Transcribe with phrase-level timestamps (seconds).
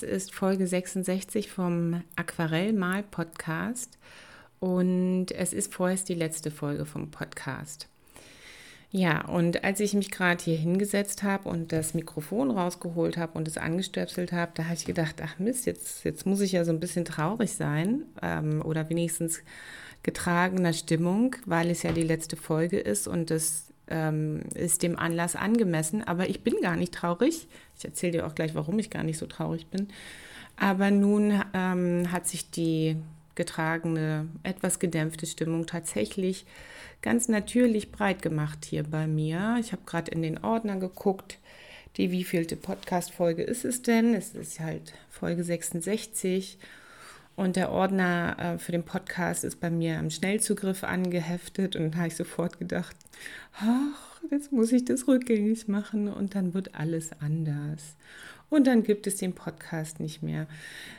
[0.00, 3.98] Das ist Folge 66 vom Aquarellmal-Podcast
[4.60, 7.88] und es ist vorerst die letzte Folge vom Podcast.
[8.92, 13.48] Ja, und als ich mich gerade hier hingesetzt habe und das Mikrofon rausgeholt habe und
[13.48, 16.70] es angestöpselt habe, da habe ich gedacht, ach Mist, jetzt, jetzt muss ich ja so
[16.70, 19.42] ein bisschen traurig sein ähm, oder wenigstens
[20.04, 25.36] getragener Stimmung, weil es ja die letzte Folge ist und das ähm, ist dem Anlass
[25.36, 26.02] angemessen.
[26.06, 27.48] Aber ich bin gar nicht traurig.
[27.76, 29.88] Ich erzähle dir auch gleich, warum ich gar nicht so traurig bin.
[30.56, 32.96] Aber nun ähm, hat sich die
[33.34, 36.44] getragene, etwas gedämpfte Stimmung tatsächlich
[37.02, 39.56] ganz natürlich breit gemacht hier bei mir.
[39.60, 41.38] Ich habe gerade in den Ordner geguckt,
[41.96, 44.14] die wievielte Podcast-Folge ist es denn?
[44.14, 46.58] Es ist halt Folge 66
[47.38, 52.08] und der Ordner äh, für den Podcast ist bei mir im Schnellzugriff angeheftet und habe
[52.08, 52.96] ich sofort gedacht,
[53.60, 57.94] ach, jetzt muss ich das rückgängig machen und dann wird alles anders.
[58.50, 60.48] Und dann gibt es den Podcast nicht mehr.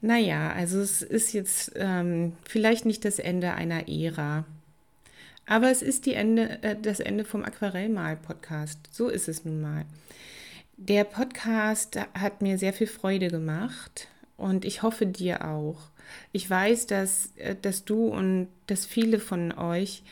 [0.00, 4.44] Naja, also es ist jetzt ähm, vielleicht nicht das Ende einer Ära.
[5.46, 8.78] Aber es ist die Ende, äh, das Ende vom Aquarellmal-Podcast.
[8.92, 9.84] So ist es nun mal.
[10.76, 14.06] Der Podcast hat mir sehr viel Freude gemacht
[14.36, 15.89] und ich hoffe dir auch.
[16.32, 20.02] Ich weiß, dass, äh, dass du und dass viele von euch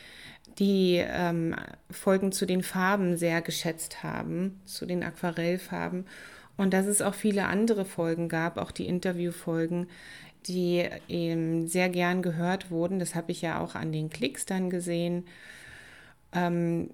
[0.59, 1.55] die ähm,
[1.89, 6.05] Folgen zu den Farben sehr geschätzt haben, zu den Aquarellfarben.
[6.57, 9.87] Und dass es auch viele andere Folgen gab, auch die Interviewfolgen,
[10.45, 12.99] die eben sehr gern gehört wurden.
[12.99, 15.25] Das habe ich ja auch an den Klicks dann gesehen.
[16.33, 16.89] Ähm,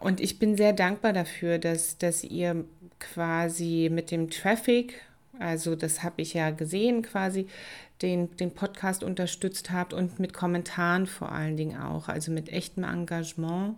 [0.00, 2.64] und ich bin sehr dankbar dafür, dass, dass ihr
[2.98, 5.00] quasi mit dem Traffic,
[5.42, 7.46] also das habe ich ja gesehen quasi,
[8.00, 12.84] den, den Podcast unterstützt habt und mit Kommentaren vor allen Dingen auch, also mit echtem
[12.84, 13.76] Engagement.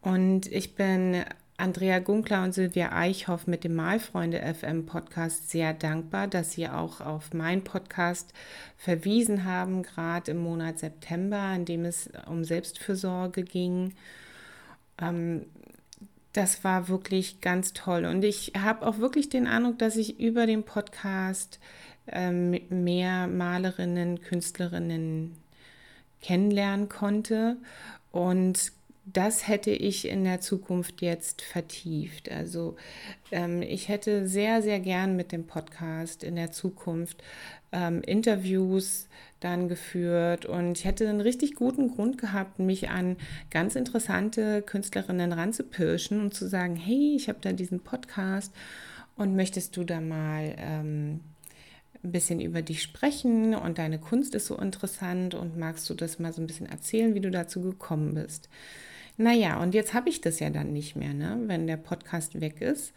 [0.00, 1.24] Und ich bin
[1.56, 7.00] Andrea Gunkler und Silvia Eichhoff mit dem Malfreunde FM Podcast sehr dankbar, dass sie auch
[7.00, 8.32] auf meinen Podcast
[8.76, 13.94] verwiesen haben, gerade im Monat September, in dem es um Selbstfürsorge ging.
[15.00, 15.46] Ähm,
[16.34, 18.04] das war wirklich ganz toll.
[18.04, 21.60] Und ich habe auch wirklich den Eindruck, dass ich über den Podcast
[22.08, 25.36] ähm, mehr Malerinnen, Künstlerinnen
[26.20, 27.56] kennenlernen konnte.
[28.10, 28.72] Und
[29.06, 32.30] das hätte ich in der Zukunft jetzt vertieft.
[32.30, 32.76] Also
[33.30, 37.22] ähm, ich hätte sehr, sehr gern mit dem Podcast in der Zukunft
[37.72, 39.08] ähm, Interviews
[39.40, 43.16] dann geführt und ich hätte einen richtig guten Grund gehabt, mich an
[43.50, 48.54] ganz interessante Künstlerinnen ranzupirschen und zu sagen, hey, ich habe da diesen Podcast
[49.16, 51.20] und möchtest du da mal ähm,
[52.02, 56.18] ein bisschen über dich sprechen und deine Kunst ist so interessant und magst du das
[56.18, 58.48] mal so ein bisschen erzählen, wie du dazu gekommen bist.
[59.16, 61.38] Naja, und jetzt habe ich das ja dann nicht mehr, ne?
[61.46, 62.92] wenn der Podcast weg ist.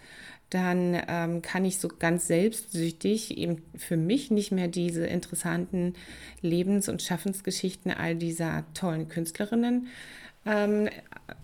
[0.49, 5.93] Dann ähm, kann ich so ganz selbstsüchtig eben für mich nicht mehr diese interessanten
[6.41, 9.87] Lebens- und Schaffensgeschichten all dieser tollen Künstlerinnen
[10.45, 10.89] ähm,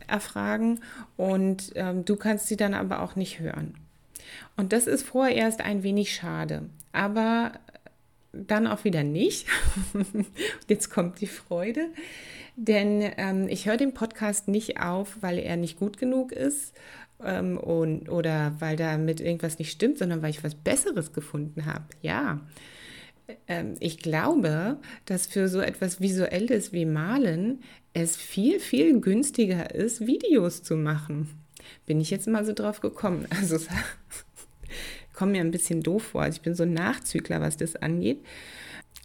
[0.07, 0.79] erfragen.
[1.17, 3.75] Und ähm, du kannst sie dann aber auch nicht hören.
[4.55, 7.51] Und das ist vorerst ein wenig schade, aber
[8.31, 9.47] dann auch wieder nicht.
[10.67, 11.89] Jetzt kommt die Freude,
[12.55, 16.73] denn ähm, ich höre den Podcast nicht auf, weil er nicht gut genug ist
[17.23, 21.85] ähm, und, oder weil damit irgendwas nicht stimmt, sondern weil ich was Besseres gefunden habe.
[22.01, 22.41] Ja.
[23.47, 27.61] Ähm, ich glaube, dass für so etwas Visuelles wie Malen
[27.93, 31.29] es viel, viel günstiger ist, Videos zu machen.
[31.85, 33.27] Bin ich jetzt mal so drauf gekommen.
[33.39, 33.57] Also
[35.13, 36.23] komme mir ein bisschen doof vor.
[36.23, 38.19] Also ich bin so ein Nachzügler, was das angeht.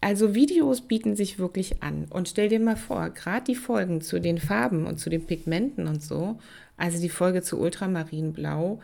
[0.01, 2.07] Also Videos bieten sich wirklich an.
[2.11, 5.89] Und stell dir mal vor, gerade die Folgen zu den Farben und zu den Pigmenten
[5.89, 6.39] und so,
[6.77, 8.81] also die Folge zu Ultramarinblau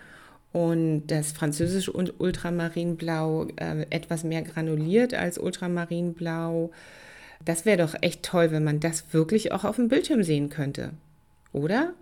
[0.52, 6.72] und das französische Ultramarinblau äh, etwas mehr granuliert als Ultramarinblau.
[7.44, 10.90] Das wäre doch echt toll, wenn man das wirklich auch auf dem Bildschirm sehen könnte,
[11.52, 11.94] oder?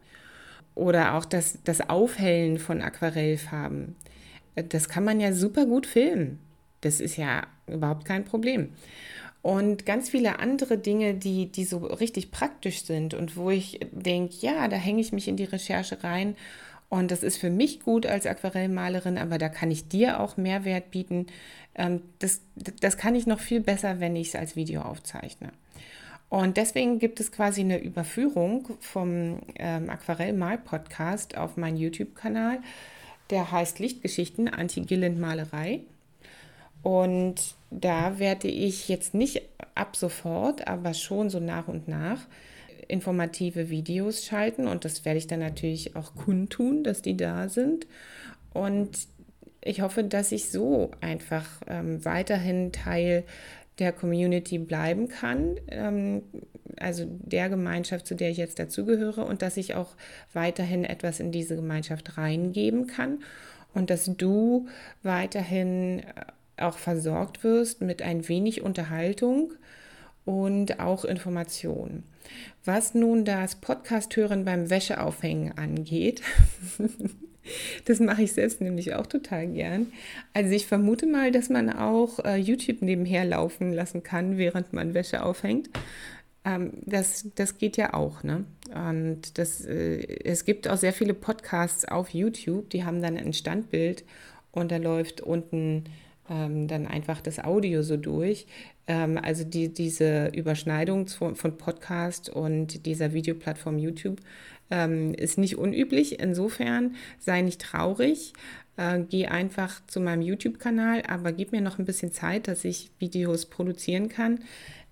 [0.74, 3.94] Oder auch das, das Aufhellen von Aquarellfarben.
[4.54, 6.38] Das kann man ja super gut filmen.
[6.82, 8.74] Das ist ja überhaupt kein Problem.
[9.40, 14.34] Und ganz viele andere Dinge, die, die so richtig praktisch sind und wo ich denke,
[14.40, 16.36] ja, da hänge ich mich in die Recherche rein
[16.92, 20.90] und das ist für mich gut als Aquarellmalerin, aber da kann ich dir auch Mehrwert
[20.90, 21.26] bieten.
[21.74, 25.52] Ähm, das, das kann ich noch viel besser, wenn ich es als Video aufzeichne.
[26.28, 32.60] Und deswegen gibt es quasi eine Überführung vom ähm, Aquarellmal-Podcast auf meinen YouTube-Kanal.
[33.30, 35.80] Der heißt Lichtgeschichten Anti-Gilland-Malerei.
[36.82, 39.42] Und da werde ich jetzt nicht
[39.74, 42.26] ab sofort, aber schon so nach und nach
[42.88, 47.86] informative Videos schalten und das werde ich dann natürlich auch kundtun, dass die da sind.
[48.52, 48.90] Und
[49.62, 53.24] ich hoffe, dass ich so einfach ähm, weiterhin Teil
[53.78, 56.22] der Community bleiben kann, ähm,
[56.76, 59.94] also der Gemeinschaft, zu der ich jetzt dazugehöre, und dass ich auch
[60.32, 63.20] weiterhin etwas in diese Gemeinschaft reingeben kann
[63.72, 64.66] und dass du
[65.02, 66.02] weiterhin äh,
[66.62, 69.52] auch versorgt wirst mit ein wenig Unterhaltung
[70.24, 72.04] und auch Information.
[72.64, 76.22] Was nun das Podcast-Hören beim Wäscheaufhängen angeht,
[77.84, 79.92] das mache ich selbst nämlich auch total gern.
[80.32, 84.94] Also ich vermute mal, dass man auch äh, YouTube nebenher laufen lassen kann, während man
[84.94, 85.70] Wäsche aufhängt.
[86.44, 88.44] Ähm, das, das geht ja auch, ne?
[88.74, 93.32] Und das, äh, es gibt auch sehr viele Podcasts auf YouTube, die haben dann ein
[93.32, 94.04] Standbild
[94.50, 95.84] und da läuft unten
[96.32, 98.46] ähm, dann einfach das Audio so durch.
[98.86, 104.20] Ähm, also die, diese Überschneidung von, von Podcast und dieser Videoplattform YouTube
[104.70, 106.20] ähm, ist nicht unüblich.
[106.20, 108.32] Insofern sei nicht traurig.
[108.76, 112.90] Äh, geh einfach zu meinem YouTube-Kanal, aber gib mir noch ein bisschen Zeit, dass ich
[112.98, 114.40] Videos produzieren kann.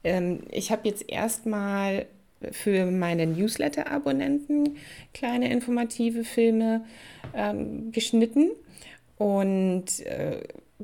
[0.05, 2.07] Ähm, ich habe jetzt erstmal
[2.53, 4.77] für meine Newsletter-Abonnenten
[5.13, 6.85] kleine informative Filme
[7.35, 8.51] ähm, geschnitten
[9.19, 10.41] und äh,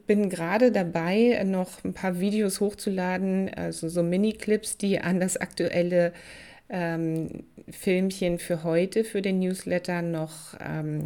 [0.06, 6.12] bin gerade dabei, noch ein paar Videos hochzuladen, also so Mini-Clips, die an das aktuelle
[6.69, 11.04] ähm, Filmchen für heute, für den Newsletter noch ähm,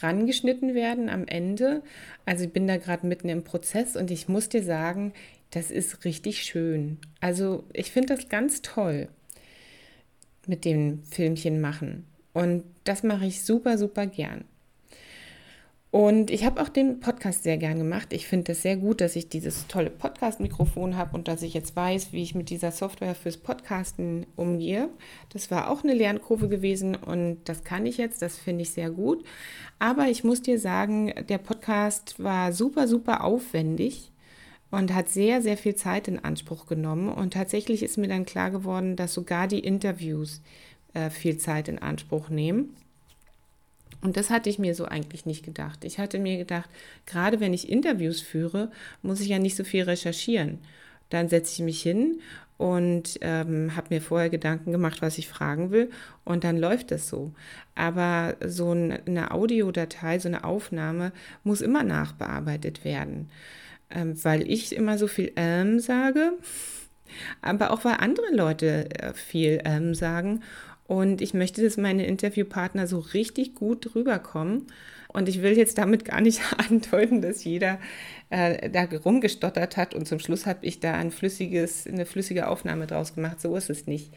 [0.00, 1.82] rangeschnitten werden am Ende.
[2.26, 5.12] Also ich bin da gerade mitten im Prozess und ich muss dir sagen,
[5.50, 6.98] das ist richtig schön.
[7.20, 9.08] Also ich finde das ganz toll
[10.46, 12.04] mit dem Filmchen machen.
[12.32, 14.44] Und das mache ich super, super gern.
[15.90, 18.12] Und ich habe auch den Podcast sehr gern gemacht.
[18.12, 21.74] Ich finde es sehr gut, dass ich dieses tolle Podcast-Mikrofon habe und dass ich jetzt
[21.76, 24.90] weiß, wie ich mit dieser Software fürs Podcasten umgehe.
[25.30, 28.20] Das war auch eine Lernkurve gewesen und das kann ich jetzt.
[28.20, 29.24] Das finde ich sehr gut.
[29.78, 34.12] Aber ich muss dir sagen, der Podcast war super, super aufwendig
[34.70, 37.08] und hat sehr, sehr viel Zeit in Anspruch genommen.
[37.08, 40.42] Und tatsächlich ist mir dann klar geworden, dass sogar die Interviews
[40.92, 42.76] äh, viel Zeit in Anspruch nehmen.
[44.00, 45.84] Und das hatte ich mir so eigentlich nicht gedacht.
[45.84, 46.70] Ich hatte mir gedacht,
[47.06, 48.70] gerade wenn ich Interviews führe,
[49.02, 50.58] muss ich ja nicht so viel recherchieren.
[51.10, 52.20] Dann setze ich mich hin
[52.58, 55.90] und ähm, habe mir vorher Gedanken gemacht, was ich fragen will
[56.24, 57.32] und dann läuft es so.
[57.74, 61.12] Aber so eine Audiodatei, so eine Aufnahme
[61.44, 63.30] muss immer nachbearbeitet werden,
[63.90, 66.32] ähm, weil ich immer so viel ähm sage,
[67.40, 70.42] aber auch weil andere Leute äh, viel ähm sagen
[70.88, 74.66] und ich möchte, dass meine Interviewpartner so richtig gut rüberkommen.
[75.08, 77.78] Und ich will jetzt damit gar nicht andeuten, dass jeder
[78.30, 82.86] äh, da rumgestottert hat und zum Schluss habe ich da ein flüssiges, eine flüssige Aufnahme
[82.86, 83.40] draus gemacht.
[83.40, 84.12] So ist es nicht.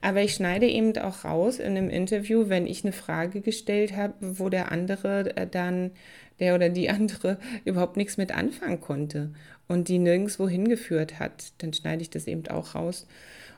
[0.00, 4.14] Aber ich schneide eben auch raus in einem Interview, wenn ich eine Frage gestellt habe,
[4.20, 5.90] wo der andere äh, dann,
[6.38, 9.32] der oder die andere überhaupt nichts mit anfangen konnte
[9.66, 13.08] und die nirgendwo hingeführt hat, dann schneide ich das eben auch raus.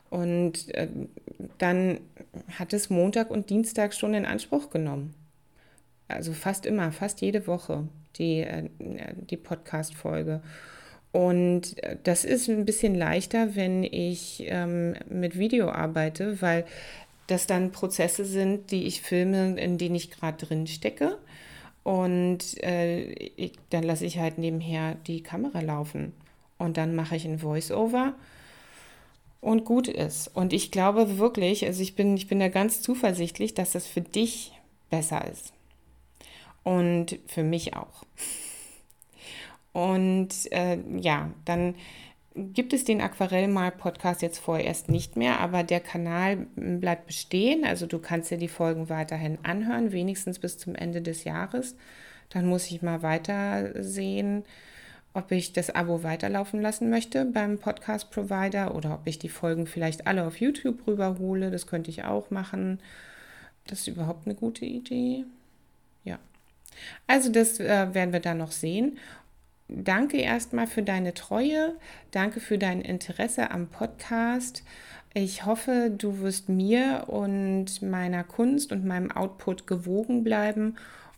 [0.09, 0.87] Und äh,
[1.57, 1.99] dann
[2.57, 5.13] hat es Montag und Dienstag schon in Anspruch genommen.
[6.07, 8.69] Also fast immer, fast jede Woche die, äh,
[9.29, 10.41] die Podcast-Folge.
[11.11, 16.65] Und äh, das ist ein bisschen leichter, wenn ich ähm, mit Video arbeite, weil
[17.27, 21.17] das dann Prozesse sind, die ich filme, in denen ich gerade drin stecke.
[21.83, 26.13] Und äh, ich, dann lasse ich halt nebenher die Kamera laufen.
[26.57, 28.13] Und dann mache ich ein Voice-Over
[29.45, 30.27] und gut ist.
[30.29, 34.01] Und ich glaube wirklich, also ich bin, ich bin da ganz zuversichtlich, dass das für
[34.01, 34.53] dich
[34.89, 35.53] besser ist.
[36.63, 38.03] Und für mich auch.
[39.71, 41.75] Und äh, ja, dann
[42.33, 47.65] gibt es den Aquarellmal-Podcast jetzt vorerst nicht mehr, aber der Kanal bleibt bestehen.
[47.65, 51.75] Also du kannst dir die Folgen weiterhin anhören, wenigstens bis zum Ende des Jahres.
[52.29, 54.43] Dann muss ich mal weiter sehen,
[55.15, 60.07] ob ich das Abo weiterlaufen lassen möchte beim Podcast-Provider oder ob ich die Folgen vielleicht
[60.07, 61.51] alle auf YouTube rüberhole.
[61.51, 62.79] Das könnte ich auch machen.
[63.65, 65.23] Das ist überhaupt eine gute Idee.
[66.03, 66.19] Ja.
[67.07, 68.97] Also das äh, werden wir dann noch sehen.
[69.69, 71.75] Danke erstmal für deine Treue.
[72.11, 74.63] Danke für dein Interesse am Podcast.
[75.13, 80.75] Ich hoffe, du wirst mir und meiner Kunst und meinem Output gewogen bleiben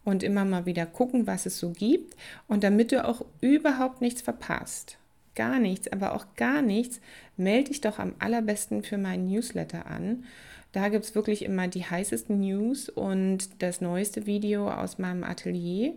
[0.07, 2.15] und immer mal wieder gucken, was es so gibt.
[2.47, 4.97] Und damit du auch überhaupt nichts verpasst,
[5.35, 7.01] gar nichts, aber auch gar nichts,
[7.35, 10.23] melde dich doch am allerbesten für meinen Newsletter an.
[10.71, 15.93] Da gibt es wirklich immer die heißesten News und das neueste Video aus meinem Atelier.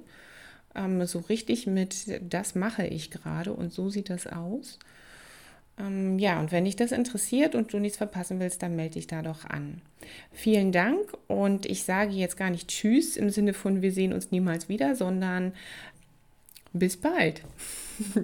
[0.75, 4.81] Ähm, so richtig mit, das mache ich gerade und so sieht das aus.
[5.81, 9.07] Ähm, ja, und wenn dich das interessiert und du nichts verpassen willst, dann melde dich
[9.07, 9.81] da doch an.
[10.33, 14.31] Vielen Dank und ich sage jetzt gar nicht Tschüss im Sinne von wir sehen uns
[14.31, 15.53] niemals wieder, sondern
[16.73, 17.43] bis bald.